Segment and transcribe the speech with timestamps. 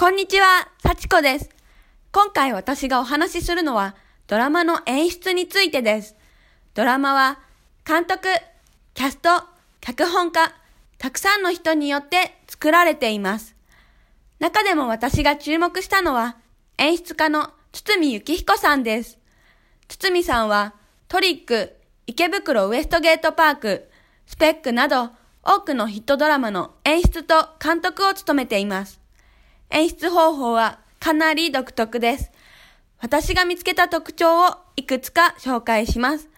[0.00, 1.50] こんにちは、幸子です。
[2.10, 3.94] 今回私がお話しするのは
[4.28, 6.16] ドラマの演出についてです。
[6.72, 7.38] ドラマは
[7.86, 8.28] 監督、
[8.94, 9.28] キャスト、
[9.82, 10.54] 脚本家、
[10.96, 13.54] たくさんの人によって作られています。
[14.38, 16.38] 中でも私が注目したのは
[16.78, 19.18] 演出家の堤幸彦さんです。
[19.86, 20.72] 堤さんは
[21.08, 21.76] トリック、
[22.06, 23.90] 池袋ウエストゲートパーク、
[24.24, 25.10] スペックなど
[25.42, 28.99] 多くのヒットドラマの演出と監督を務めています。
[29.70, 32.30] 演出方法はかなり独特です。
[32.98, 36.28] 私が見つけた特徴をいくつか紹介します。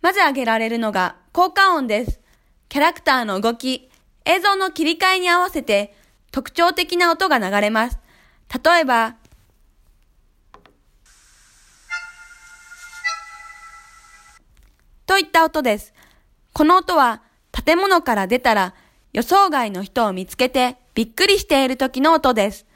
[0.00, 2.20] まず挙げられるのが効果音です。
[2.68, 3.90] キャラクターの動き、
[4.24, 5.94] 映像の切り替えに合わせて
[6.30, 7.98] 特徴的な音が流れます。
[8.64, 9.16] 例えば、
[15.04, 15.92] といった音です。
[16.52, 18.74] この音は建物から出たら
[19.12, 22.67] 予想外の人を見つけてびっくりしている時の音です。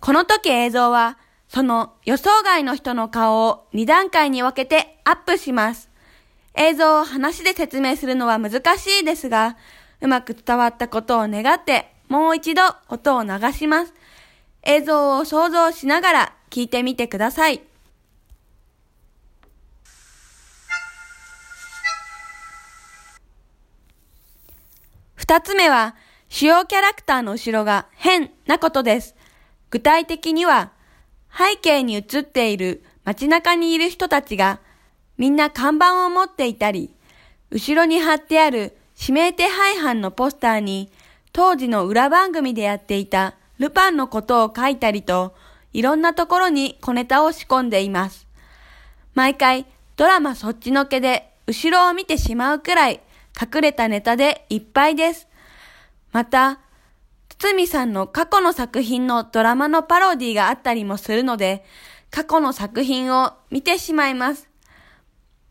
[0.00, 1.18] この時映像は
[1.48, 5.88] その予想外の人の顔を2段階に分けてアップします。
[6.54, 9.56] 映像を話で説明するのは難しいですが、
[10.00, 13.94] うまく伝わったことを願ってもう一度音を流します。
[14.62, 17.62] 映像を想像しながら聞いてみてください。
[25.14, 25.96] 二つ目は、
[26.28, 29.16] 主要キャラクターの後ろが変なことです。
[29.76, 30.72] 具体的には、
[31.30, 34.58] 背景に映っている街中にいる人たちが、
[35.18, 36.94] みんな看板を持っていたり、
[37.50, 40.90] 後ろに貼ってある指名手配犯のポスターに、
[41.34, 45.34] 当時の裏番組でやっていたルパンのことを書いたりと、
[45.74, 48.26] いろんなところに小ネタを仕込んでいます。
[49.12, 53.02] 毎回、ドラマそっちのけで後ろを見てしまうくらい
[53.38, 55.28] 隠れたネタでいっぱいです。
[56.12, 56.60] また、
[57.38, 61.64] 堤さんの過去の作品のドラマのパロディがあったりもするので、
[62.10, 64.48] 過去の作品を見てしまいます。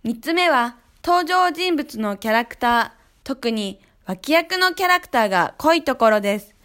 [0.03, 2.91] 三つ目は、登場人物のキャラクター、
[3.23, 6.55] 特に脇役のキャラクターが濃いところです。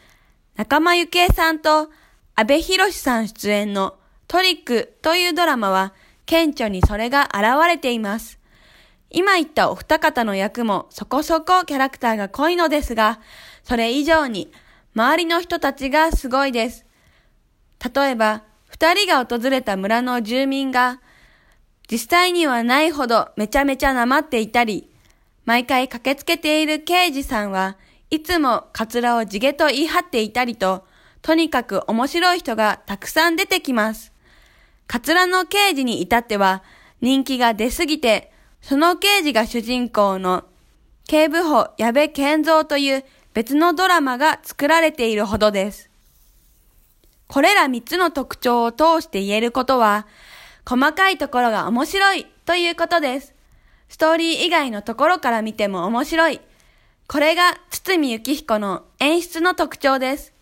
[0.56, 1.91] 仲間由紀恵さんと
[2.34, 3.97] 阿部寛さん出演の
[4.28, 5.92] トリックというドラマは
[6.26, 8.38] 顕著にそれが現れています。
[9.10, 13.20] 今言ったお二方の役もそこそこキャラクターが濃いのですが、
[13.64, 14.53] それ以上に
[14.94, 16.84] 周りの人たちがすごいです。
[17.94, 21.00] 例えば、二人が訪れた村の住民が、
[21.90, 24.90] 実際にはないほどめちゃめちゃなまっていたり、
[25.44, 27.76] 毎回駆けつけている刑事さんは
[28.10, 30.84] いつもカツラを地毛と言い張っていたりと、
[31.22, 34.12] とにかく面白い人がたくさん出てきます。
[34.90, 36.64] カツラの刑事に至っては
[37.00, 40.42] 人気が出すぎてその刑事が主人公の
[41.06, 43.04] 警部補矢部健三という
[43.34, 45.91] 別のドラマが作られているほどです。
[47.28, 50.06] これら3つの特徴を通して言えることは、
[50.68, 53.34] 細かいところが面白いということです。
[53.88, 56.41] ストーリー以外のところから見ても面白い。
[57.06, 60.32] これが堤幸彦の演出の特徴です。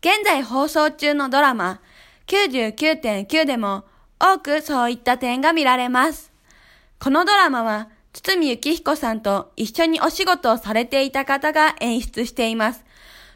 [0.00, 1.80] 現在放送中のドラマ
[2.26, 3.84] 99.9でも
[4.18, 6.32] 多くそういった点が見られます。
[6.98, 7.88] このドラマは、
[8.22, 12.84] 堤幸彦さんと一緒にお仕事をされていた方が演出しています。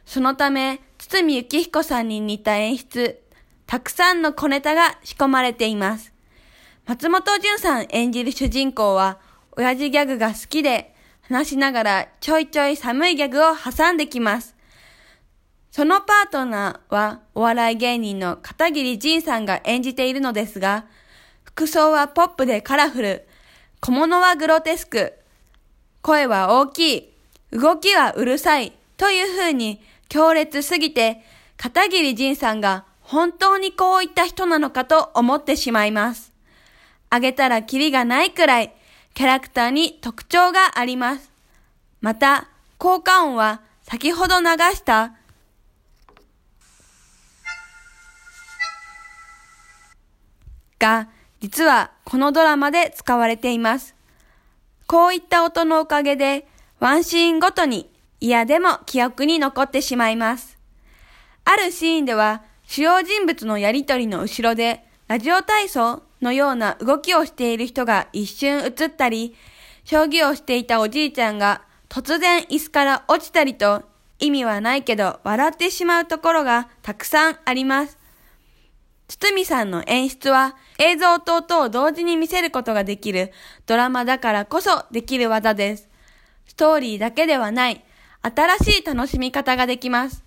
[0.04, 3.22] そのため、堤幸彦さんに似た演出、
[3.66, 6.12] たくさんの小ネタが仕込まれています。
[6.86, 9.18] 松本潤さん演じる主人公は、
[9.56, 14.56] 親父ギャグが好きで、話しながらちょいちょい寒いギャグを挟んできます。
[15.70, 20.86] そのパートナーはお笑い芸人の片桐仁さんが演じているのですが、
[21.44, 23.28] 服装はポップでカラフル、
[23.80, 25.14] 小物はグロテスク、
[26.02, 27.12] 声は大きい、
[27.50, 29.80] 動きはうるさい、という風に
[30.10, 31.24] 強烈すぎて、
[31.56, 36.30] 片桐仁さんが本当にこういった人なのかと思ってしまいます。
[37.08, 38.74] あげたらキリがないくらい、
[39.14, 41.32] キャラクターに特徴があります。
[42.02, 45.14] また、効果音は先ほど流した
[50.78, 51.08] が、
[51.40, 53.94] 実はこのドラマで使われています。
[54.86, 56.46] こういった音のおかげで、
[56.80, 57.90] ワンシーンごとに
[58.20, 60.58] 嫌でも記憶に残ってしまいます。
[61.44, 69.34] あるシーンでは、主要人物のやりとりの後ろで、ラジオ体操のような動きをしている人が一瞬映ったり、
[69.84, 73.82] 将棋をしていたおじいちゃんが突然椅子から落ちたりと、
[74.18, 77.98] 意味はないけど笑ってしまうところがたくさんあります。
[79.08, 83.32] 堤さんの演出は映像と音を同時に見せることができる
[83.66, 85.90] ドラマだからこそできる技です。
[86.46, 87.84] ストーリーだけではない
[88.22, 90.24] 新しい楽しみ方ができます。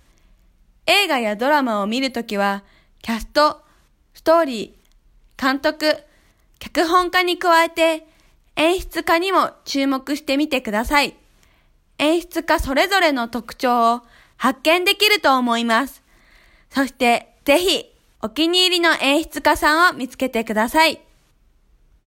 [0.86, 2.62] 映画やドラマを見るときは、
[3.02, 3.62] キャスト、
[4.14, 5.96] ストーリー、監督、
[6.60, 8.06] 脚本家に加えて、
[8.54, 11.16] 演出家にも注目してみてください。
[11.98, 14.02] 演出家それぞれの特徴を
[14.36, 16.02] 発見できると思います。
[16.70, 17.93] そして、ぜひ、
[18.24, 21.03] お気に入りの演出家さんを見つけてください。